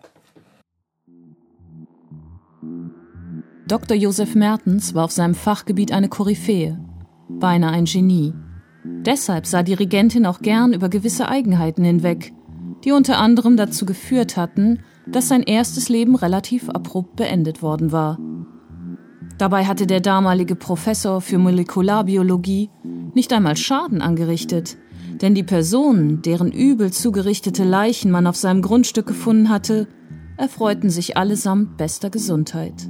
[3.69, 3.97] Dr.
[3.97, 6.79] Josef Mertens war auf seinem Fachgebiet eine Koryphäe,
[7.29, 8.35] beinahe ein Genie.
[8.85, 12.33] Deshalb sah die Regentin auch gern über gewisse Eigenheiten hinweg,
[12.85, 18.19] die unter anderem dazu geführt hatten, dass sein erstes Leben relativ abrupt beendet worden war.
[19.39, 22.71] Dabei hatte der damalige Professor für Molekularbiologie
[23.15, 24.77] nicht einmal Schaden angerichtet,
[25.21, 29.87] denn die Personen, deren übel zugerichtete Leichen man auf seinem Grundstück gefunden hatte,
[30.37, 32.89] erfreuten sich allesamt bester Gesundheit.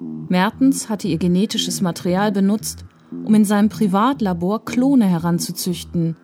[0.00, 2.84] Mertens hatte ihr genetisches Material benutzt,
[3.24, 6.16] um in seinem Privatlabor Klone heranzuzüchten,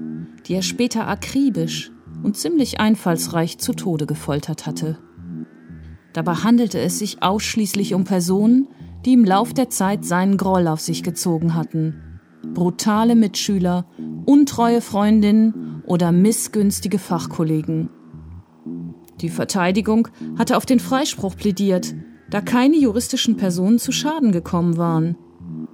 [0.46, 4.98] die er später akribisch und ziemlich einfallsreich zu Tode gefoltert hatte.
[6.12, 8.68] Dabei handelte es sich ausschließlich um Personen,
[9.04, 12.20] die im Lauf der Zeit seinen Groll auf sich gezogen hatten.
[12.54, 13.86] Brutale Mitschüler,
[14.24, 17.90] untreue Freundinnen oder missgünstige Fachkollegen.
[19.20, 20.08] Die Verteidigung
[20.38, 21.94] hatte auf den Freispruch plädiert,
[22.30, 25.16] da keine juristischen Personen zu Schaden gekommen waren.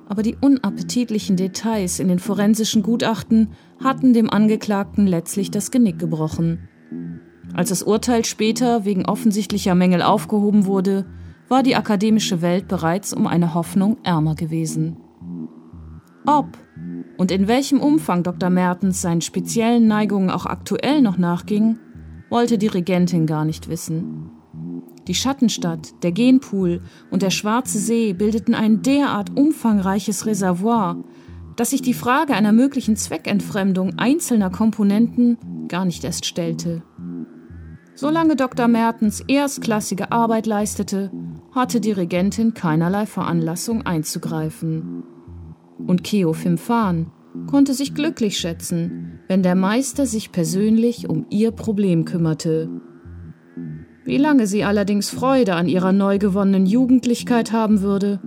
[0.08, 3.48] Aber die unappetitlichen Details in den forensischen Gutachten
[3.82, 6.68] hatten dem Angeklagten letztlich das Genick gebrochen.
[7.54, 11.06] Als das Urteil später wegen offensichtlicher Mängel aufgehoben wurde,
[11.48, 14.96] war die akademische Welt bereits um eine Hoffnung ärmer gewesen.
[16.26, 16.58] Ob
[17.18, 18.50] und in welchem Umfang Dr.
[18.50, 21.78] Mertens seinen speziellen Neigungen auch aktuell noch nachging,
[22.30, 24.30] wollte die Regentin gar nicht wissen.
[25.08, 31.02] Die Schattenstadt, der Genpool und der Schwarze See bildeten ein derart umfangreiches Reservoir,
[31.56, 36.82] dass sich die Frage einer möglichen Zweckentfremdung einzelner Komponenten gar nicht erst stellte.
[37.94, 38.68] Solange Dr.
[38.68, 41.10] Mertens erstklassige Arbeit leistete,
[41.52, 45.02] hatte die Regentin keinerlei Veranlassung einzugreifen.
[45.78, 47.10] Und Keo Fimfan
[47.48, 52.70] konnte sich glücklich schätzen, wenn der Meister sich persönlich um ihr Problem kümmerte
[54.04, 58.20] wie lange sie allerdings Freude an ihrer neu gewonnenen Jugendlichkeit haben würde,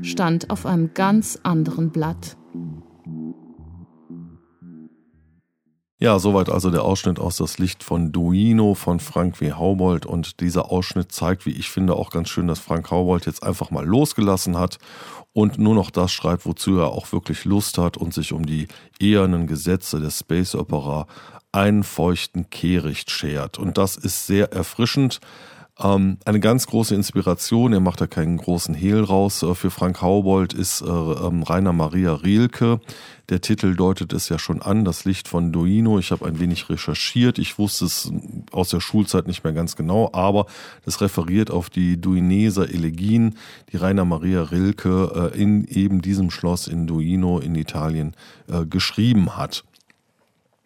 [0.00, 2.36] stand auf einem ganz anderen Blatt.
[6.02, 9.52] Ja, soweit also der Ausschnitt aus Das Licht von Duino von Frank W.
[9.52, 10.04] Haubold.
[10.04, 13.70] Und dieser Ausschnitt zeigt, wie ich finde, auch ganz schön, dass Frank Haubold jetzt einfach
[13.70, 14.78] mal losgelassen hat
[15.32, 18.66] und nur noch das schreibt, wozu er auch wirklich Lust hat und sich um die
[18.98, 21.06] ehernen Gesetze der Space Opera
[21.52, 23.58] einen feuchten Kehricht schert.
[23.58, 25.20] Und das ist sehr erfrischend.
[25.82, 30.02] Ähm, eine ganz große Inspiration, er macht da keinen großen Hehl raus, äh, für Frank
[30.02, 32.80] Haubold ist äh, ähm, Rainer Maria Rielke.
[33.30, 35.98] Der Titel deutet es ja schon an, das Licht von Duino.
[35.98, 38.12] Ich habe ein wenig recherchiert, ich wusste es
[38.50, 40.46] aus der Schulzeit nicht mehr ganz genau, aber
[40.84, 43.36] das referiert auf die Duineser Elegien,
[43.72, 48.14] die Rainer Maria Rilke äh, in eben diesem Schloss in Duino in Italien
[48.46, 49.64] äh, geschrieben hat.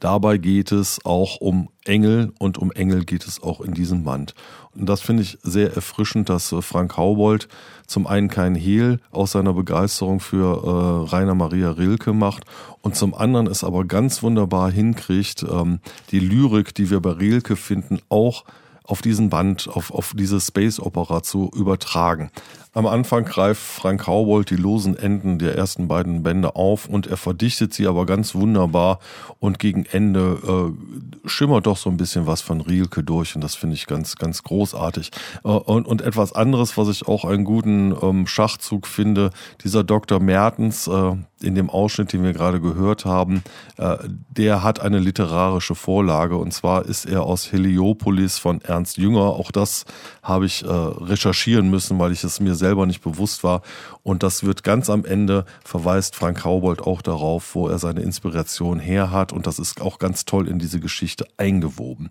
[0.00, 4.34] Dabei geht es auch um Engel und um Engel geht es auch in diesem Band.
[4.74, 7.48] Und das finde ich sehr erfrischend, dass äh, Frank Haubold
[7.86, 12.44] zum einen keinen Hehl aus seiner Begeisterung für äh, Rainer Maria Rilke macht
[12.82, 15.80] und zum anderen es aber ganz wunderbar hinkriegt, ähm,
[16.10, 18.44] die Lyrik, die wir bei Rilke finden, auch
[18.84, 22.30] auf diesen Band, auf, auf diese Space Opera zu übertragen.
[22.76, 27.16] Am Anfang greift Frank Haubold die losen Enden der ersten beiden Bände auf und er
[27.16, 28.98] verdichtet sie aber ganz wunderbar
[29.38, 33.54] und gegen Ende äh, schimmert doch so ein bisschen was von Rielke durch und das
[33.54, 35.10] finde ich ganz, ganz großartig.
[35.42, 39.30] Äh, und, und etwas anderes, was ich auch einen guten ähm, Schachzug finde,
[39.64, 40.20] dieser Dr.
[40.20, 43.42] Mertens, äh, in dem Ausschnitt, den wir gerade gehört haben,
[43.76, 43.96] äh,
[44.30, 49.20] der hat eine literarische Vorlage und zwar ist er aus Heliopolis von Ernst Jünger.
[49.20, 49.84] Auch das
[50.22, 53.62] habe ich äh, recherchieren müssen, weil ich es mir selber nicht bewusst war.
[54.02, 58.80] Und das wird ganz am Ende verweist Frank Haubold auch darauf, wo er seine Inspiration
[58.80, 62.10] her hat und das ist auch ganz toll in diese Geschichte eingewoben.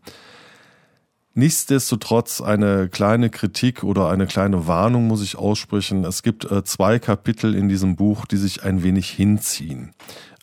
[1.38, 6.06] Nichtsdestotrotz eine kleine Kritik oder eine kleine Warnung muss ich aussprechen.
[6.06, 9.92] Es gibt äh, zwei Kapitel in diesem Buch, die sich ein wenig hinziehen.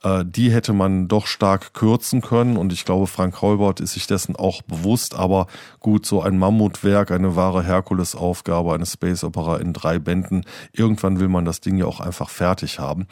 [0.02, 4.06] Äh, die hätte man doch stark kürzen können und ich glaube, Frank Holbert ist sich
[4.06, 5.14] dessen auch bewusst.
[5.14, 5.46] Aber
[5.80, 10.44] gut, so ein Mammutwerk, eine wahre Herkulesaufgabe, eine Space Opera in drei Bänden.
[10.72, 13.06] Irgendwann will man das Ding ja auch einfach fertig haben.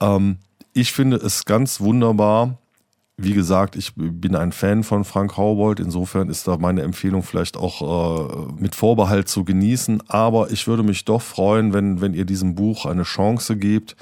[0.00, 0.38] Ähm,
[0.72, 2.58] ich finde es ganz wunderbar,
[3.22, 5.78] wie gesagt, ich bin ein Fan von Frank Haubold.
[5.78, 10.02] Insofern ist da meine Empfehlung vielleicht auch äh, mit Vorbehalt zu genießen.
[10.08, 13.94] Aber ich würde mich doch freuen, wenn, wenn ihr diesem Buch eine Chance gebt.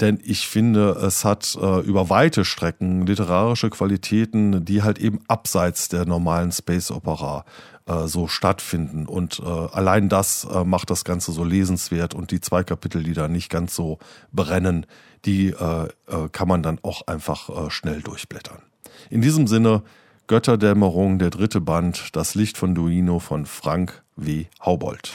[0.00, 5.88] Denn ich finde, es hat äh, über weite Strecken literarische Qualitäten, die halt eben abseits
[5.88, 7.44] der normalen Space Opera
[7.86, 9.06] äh, so stattfinden.
[9.06, 13.14] Und äh, allein das äh, macht das Ganze so lesenswert und die zwei Kapitel, die
[13.14, 13.98] da nicht ganz so
[14.32, 14.86] brennen,
[15.24, 15.88] die äh,
[16.30, 18.62] kann man dann auch einfach schnell durchblättern.
[19.10, 19.82] In diesem Sinne,
[20.28, 24.44] Götterdämmerung, der dritte Band, das Licht von Duino von Frank W.
[24.64, 25.12] Haubold.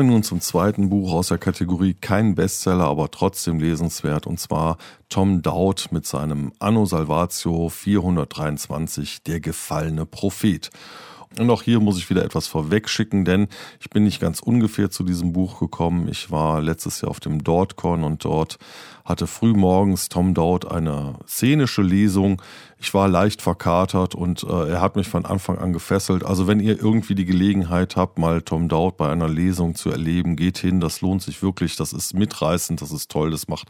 [0.00, 4.78] Kommen nun zum zweiten Buch aus der Kategorie kein Bestseller, aber trotzdem lesenswert und zwar
[5.10, 10.70] Tom Dowd mit seinem Anno Salvatio 423 Der gefallene Prophet.
[11.38, 13.46] Und auch hier muss ich wieder etwas vorwegschicken, denn
[13.78, 16.08] ich bin nicht ganz ungefähr zu diesem Buch gekommen.
[16.08, 18.58] Ich war letztes Jahr auf dem Dortcon und dort
[19.04, 22.42] hatte frühmorgens Tom Dowd eine szenische Lesung.
[22.78, 26.24] Ich war leicht verkatert und äh, er hat mich von Anfang an gefesselt.
[26.24, 30.34] Also wenn ihr irgendwie die Gelegenheit habt, mal Tom Dowd bei einer Lesung zu erleben,
[30.34, 30.80] geht hin.
[30.80, 31.76] Das lohnt sich wirklich.
[31.76, 33.68] Das ist mitreißend, das ist toll, das macht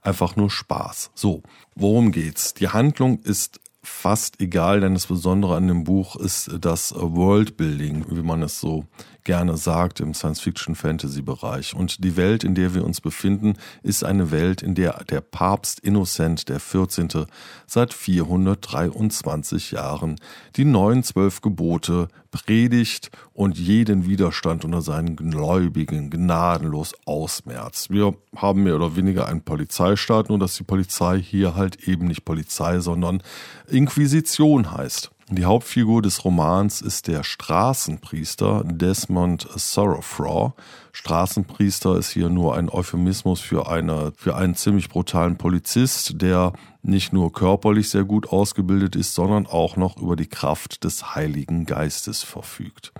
[0.00, 1.10] einfach nur Spaß.
[1.14, 1.42] So,
[1.74, 2.54] worum geht's?
[2.54, 8.22] Die Handlung ist fast egal, denn das Besondere an dem Buch ist das Worldbuilding, wie
[8.22, 8.86] man es so
[9.24, 11.74] gerne sagt im Science-Fiction-Fantasy-Bereich.
[11.74, 15.80] Und die Welt, in der wir uns befinden, ist eine Welt, in der der Papst
[15.80, 17.26] Innocent der 14.
[17.66, 20.16] seit 423 Jahren
[20.56, 27.90] die neuen zwölf Gebote predigt und jeden Widerstand unter seinen Gläubigen gnadenlos ausmerzt.
[27.90, 32.24] Wir haben mehr oder weniger einen Polizeistaat, nur dass die Polizei hier halt eben nicht
[32.24, 33.22] Polizei, sondern
[33.68, 35.13] Inquisition heißt.
[35.30, 40.52] Die Hauptfigur des Romans ist der Straßenpriester Desmond Sorrowfraw.
[40.92, 46.52] Straßenpriester ist hier nur ein Euphemismus für, eine, für einen ziemlich brutalen Polizist, der
[46.82, 51.64] nicht nur körperlich sehr gut ausgebildet ist, sondern auch noch über die Kraft des Heiligen
[51.64, 52.92] Geistes verfügt.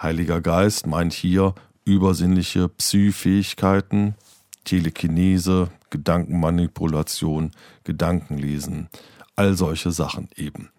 [0.00, 4.16] Heiliger Geist meint hier übersinnliche Psy-Fähigkeiten,
[4.64, 7.52] Telekinese, Gedankenmanipulation,
[7.84, 8.88] Gedankenlesen,
[9.36, 10.70] all solche Sachen eben.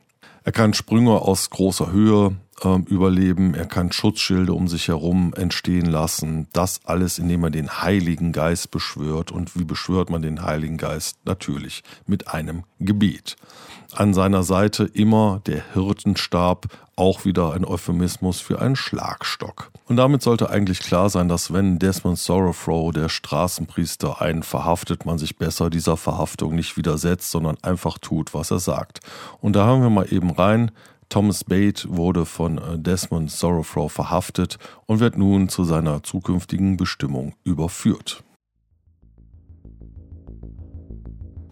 [0.46, 5.88] Er kann Sprünge aus großer Höhe äh, überleben, er kann Schutzschilde um sich herum entstehen
[5.88, 6.48] lassen.
[6.54, 9.32] Das alles, indem er den Heiligen Geist beschwört.
[9.32, 11.18] Und wie beschwört man den Heiligen Geist?
[11.26, 13.38] Natürlich mit einem Gebet.
[13.98, 16.66] An seiner Seite immer der Hirtenstab,
[16.98, 19.72] auch wieder ein Euphemismus für einen Schlagstock.
[19.88, 25.18] Und damit sollte eigentlich klar sein, dass wenn Desmond Sorrowfrow, der Straßenpriester, einen verhaftet, man
[25.18, 29.00] sich besser dieser Verhaftung nicht widersetzt, sondern einfach tut, was er sagt.
[29.39, 30.72] Und da haben wir mal eben rein,
[31.08, 37.36] Thomas Bate wurde von äh, Desmond Sorrowfrow verhaftet und wird nun zu seiner zukünftigen Bestimmung
[37.46, 38.24] überführt.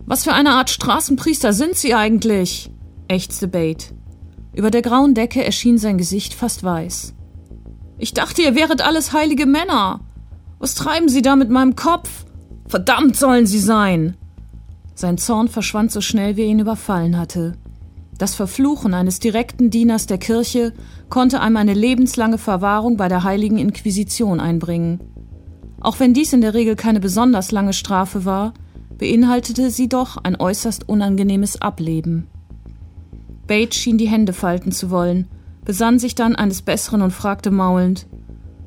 [0.06, 2.70] Was für eine Art Straßenpriester sind Sie eigentlich?
[3.08, 3.94] ächzte Bate.
[4.54, 7.14] Über der grauen Decke erschien sein Gesicht fast weiß.
[7.98, 10.02] Ich dachte, ihr wäret alles heilige Männer.
[10.60, 12.26] Was treiben Sie da mit meinem Kopf?
[12.68, 14.18] Verdammt sollen Sie sein!
[14.96, 17.54] Sein Zorn verschwand so schnell, wie er ihn überfallen hatte.
[18.18, 20.74] Das Verfluchen eines direkten Dieners der Kirche
[21.10, 25.00] konnte einem eine lebenslange Verwahrung bei der Heiligen Inquisition einbringen.
[25.80, 28.54] Auch wenn dies in der Regel keine besonders lange Strafe war,
[28.98, 32.28] beinhaltete sie doch ein äußerst unangenehmes Ableben.
[33.48, 35.28] Bates schien die Hände falten zu wollen,
[35.66, 38.08] besann sich dann eines Besseren und fragte maulend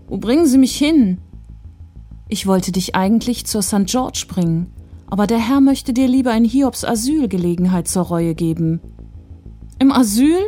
[0.08, 1.18] Wo bringen Sie mich hin?
[2.28, 3.86] Ich wollte dich eigentlich zur St.
[3.86, 4.72] George bringen,
[5.06, 8.80] aber der Herr möchte dir lieber in Hiobs Asyl Gelegenheit zur Reue geben.
[9.78, 10.38] Im Asyl?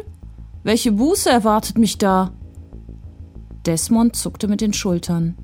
[0.64, 2.33] Welche Buße erwartet mich da?
[3.64, 5.37] Desmond zuckte mit den Schultern.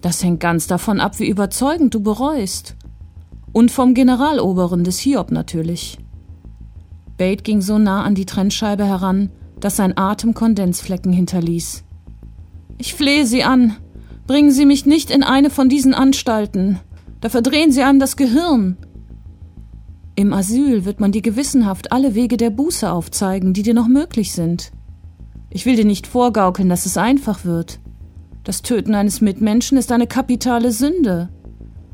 [0.00, 2.76] Das hängt ganz davon ab, wie überzeugend du bereust.
[3.52, 5.98] Und vom Generaloberen des Hiob natürlich.
[7.16, 11.84] Bate ging so nah an die Trennscheibe heran, dass sein Atem Kondensflecken hinterließ.
[12.78, 13.76] Ich flehe Sie an.
[14.26, 16.78] Bringen Sie mich nicht in eine von diesen Anstalten.
[17.20, 18.78] Da verdrehen Sie einem das Gehirn.
[20.14, 24.32] Im Asyl wird man dir gewissenhaft alle Wege der Buße aufzeigen, die dir noch möglich
[24.32, 24.72] sind.
[25.50, 27.80] Ich will dir nicht vorgaukeln, dass es einfach wird.
[28.44, 31.28] Das Töten eines Mitmenschen ist eine kapitale Sünde.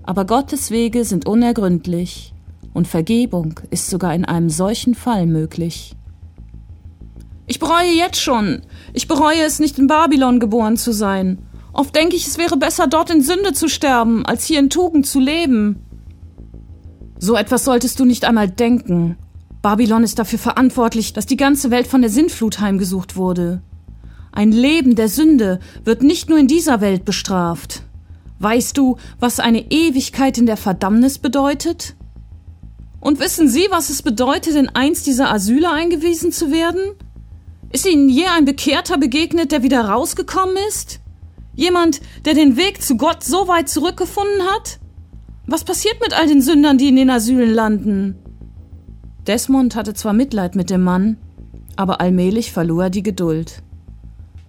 [0.07, 2.33] Aber Gottes Wege sind unergründlich
[2.73, 5.97] und Vergebung ist sogar in einem solchen Fall möglich.
[7.49, 8.63] Ich bereue jetzt schon.
[8.93, 11.39] Ich bereue es, nicht in Babylon geboren zu sein.
[11.73, 15.07] Oft denke ich, es wäre besser, dort in Sünde zu sterben, als hier in Tugend
[15.07, 15.83] zu leben.
[17.19, 19.17] So etwas solltest du nicht einmal denken.
[19.63, 23.63] Babylon ist dafür verantwortlich, dass die ganze Welt von der Sintflut heimgesucht wurde.
[24.33, 27.83] Ein Leben der Sünde wird nicht nur in dieser Welt bestraft.
[28.39, 31.95] Weißt du, was eine Ewigkeit in der Verdammnis bedeutet?
[33.01, 36.81] Und wissen Sie, was es bedeutet, in eins dieser Asyle eingewiesen zu werden?
[37.73, 41.01] Ist Ihnen je ein Bekehrter begegnet, der wieder rausgekommen ist?
[41.55, 44.79] Jemand, der den Weg zu Gott so weit zurückgefunden hat?
[45.47, 48.17] Was passiert mit all den Sündern, die in den Asylen landen?
[49.27, 51.17] Desmond hatte zwar Mitleid mit dem Mann,
[51.77, 53.63] aber allmählich verlor er die Geduld.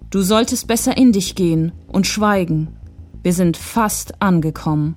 [0.09, 2.76] Du solltest besser in dich gehen und schweigen,
[3.28, 4.95] wir sind fast angekommen.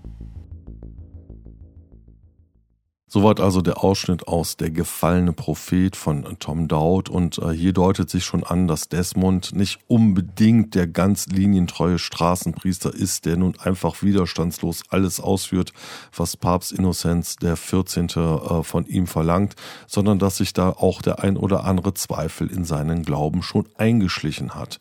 [3.09, 8.09] Soweit also der Ausschnitt aus Der gefallene Prophet von Tom Dowd und äh, hier deutet
[8.09, 14.01] sich schon an, dass Desmond nicht unbedingt der ganz linientreue Straßenpriester ist, der nun einfach
[14.01, 15.73] widerstandslos alles ausführt,
[16.15, 18.11] was Papst Innozenz der 14.
[18.11, 19.57] Äh, von ihm verlangt,
[19.89, 24.55] sondern dass sich da auch der ein oder andere Zweifel in seinen Glauben schon eingeschlichen
[24.55, 24.79] hat.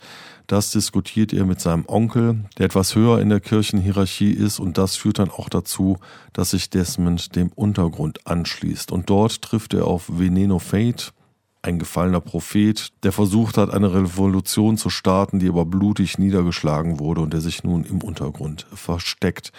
[0.49, 4.95] Das diskutiert er mit seinem Onkel, der etwas höher in der Kirchenhierarchie ist und das
[4.95, 5.99] führt dann auch dazu,
[6.33, 8.91] dass sich Desmond dem Untergrund anschließt.
[8.91, 11.13] Und dort trifft er auf Veneno Fate,
[11.61, 17.21] ein gefallener Prophet, der versucht hat, eine Revolution zu starten, die aber blutig niedergeschlagen wurde
[17.21, 19.51] und der sich nun im Untergrund versteckt.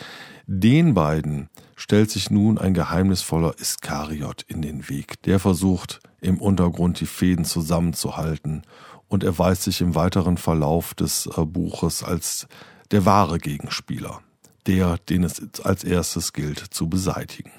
[0.49, 5.23] Den beiden stellt sich nun ein geheimnisvoller Iskariot in den Weg.
[5.23, 8.63] Der versucht, im Untergrund die Fäden zusammenzuhalten
[9.11, 12.47] und erweist sich im weiteren Verlauf des äh, Buches als
[12.93, 14.23] der wahre Gegenspieler,
[14.67, 17.53] der, den es als erstes gilt zu beseitigen.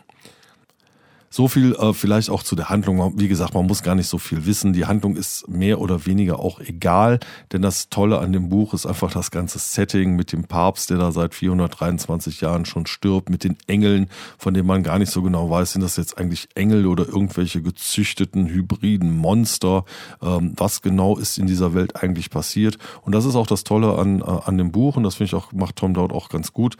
[1.34, 3.18] So viel äh, vielleicht auch zu der Handlung.
[3.18, 4.74] Wie gesagt, man muss gar nicht so viel wissen.
[4.74, 7.22] Die Handlung ist mehr oder weniger auch egal,
[7.54, 10.98] denn das Tolle an dem Buch ist einfach das ganze Setting mit dem Papst, der
[10.98, 15.22] da seit 423 Jahren schon stirbt, mit den Engeln, von denen man gar nicht so
[15.22, 19.86] genau weiß, sind das jetzt eigentlich Engel oder irgendwelche gezüchteten hybriden Monster.
[20.22, 22.78] Ähm, was genau ist in dieser Welt eigentlich passiert?
[23.04, 25.36] Und das ist auch das Tolle an, äh, an dem Buch und das finde ich
[25.36, 26.76] auch, macht Tom Dowd auch ganz gut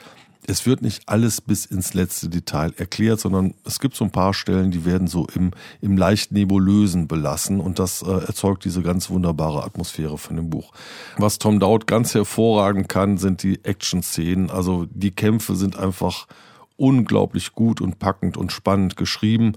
[0.48, 4.34] es wird nicht alles bis ins letzte Detail erklärt, sondern es gibt so ein paar
[4.34, 9.10] Stellen, die werden so im, im leicht nebulösen belassen und das äh, erzeugt diese ganz
[9.10, 10.72] wunderbare Atmosphäre von dem Buch.
[11.18, 14.50] Was Tom Dowd ganz hervorragend kann, sind die Action-Szenen.
[14.50, 16.28] Also die Kämpfe sind einfach
[16.78, 19.54] unglaublich gut und packend und spannend geschrieben.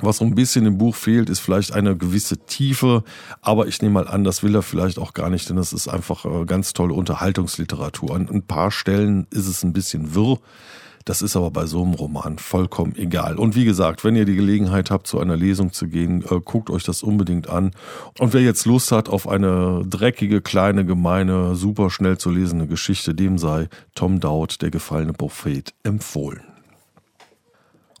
[0.00, 3.04] Was so ein bisschen im Buch fehlt, ist vielleicht eine gewisse Tiefe,
[3.42, 5.86] aber ich nehme mal an, das will er vielleicht auch gar nicht, denn es ist
[5.86, 8.14] einfach äh, ganz tolle Unterhaltungsliteratur.
[8.14, 10.38] An ein paar Stellen ist es ein bisschen wirr.
[11.04, 13.36] Das ist aber bei so einem Roman vollkommen egal.
[13.36, 16.70] Und wie gesagt, wenn ihr die Gelegenheit habt, zu einer Lesung zu gehen, äh, guckt
[16.70, 17.72] euch das unbedingt an.
[18.18, 23.14] Und wer jetzt Lust hat auf eine dreckige, kleine, gemeine, super schnell zu lesende Geschichte,
[23.14, 26.51] dem sei Tom Dowd, der gefallene Prophet, empfohlen.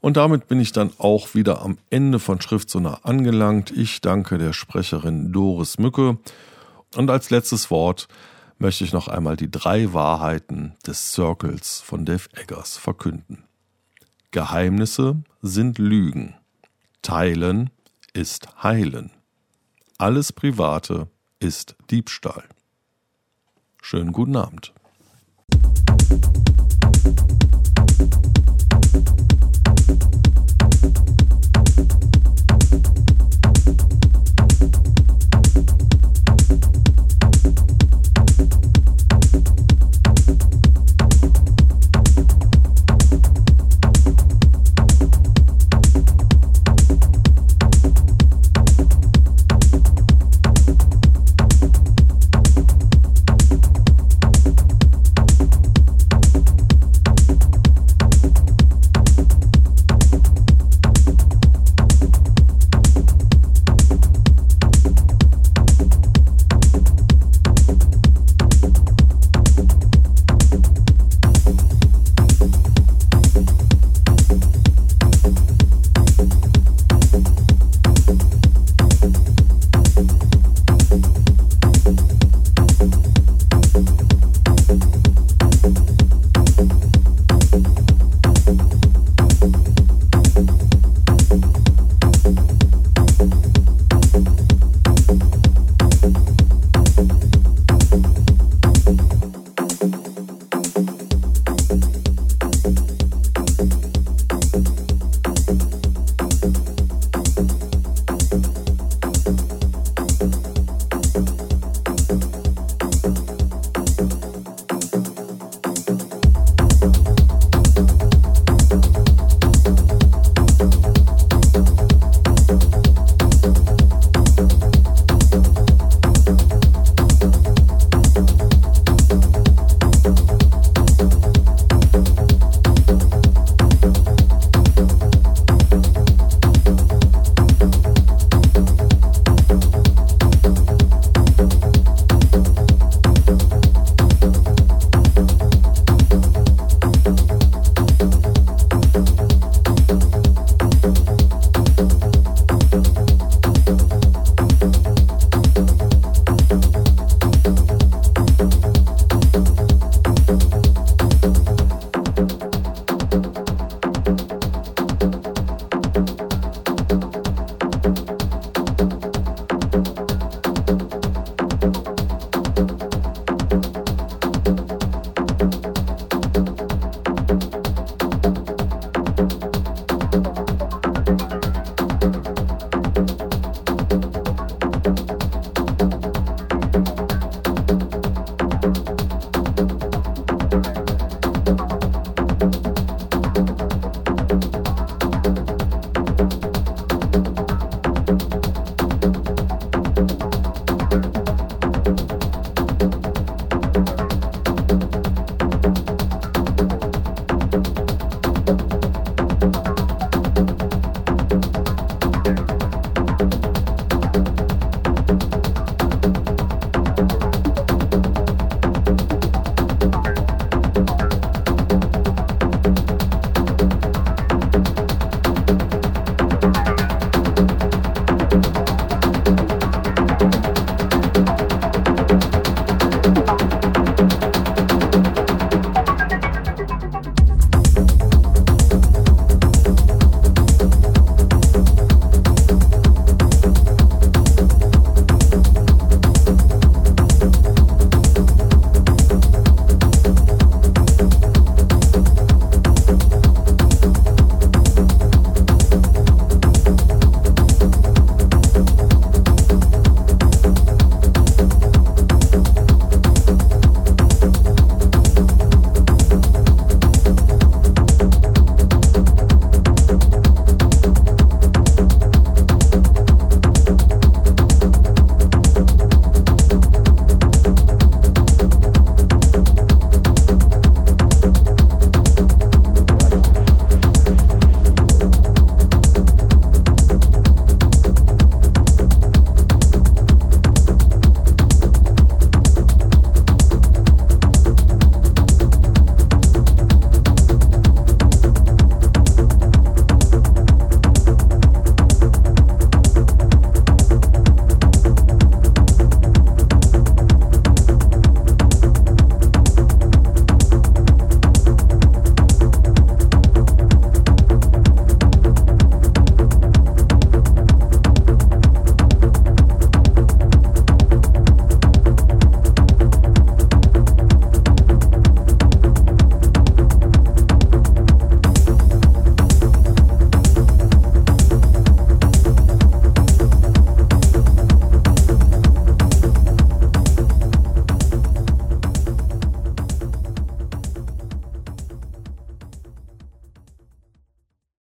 [0.02, 3.70] Und damit bin ich dann auch wieder am Ende von Schriftsonar angelangt.
[3.70, 6.18] Ich danke der Sprecherin Doris Mücke.
[6.96, 8.08] Und als letztes Wort
[8.58, 13.44] möchte ich noch einmal die drei Wahrheiten des Circles von Dave Eggers verkünden.
[14.32, 16.34] Geheimnisse sind Lügen.
[17.02, 17.70] Teilen
[18.12, 19.12] ist Heilen.
[19.98, 21.06] Alles Private
[21.38, 22.42] ist Diebstahl.
[23.80, 24.72] Schönen guten Abend.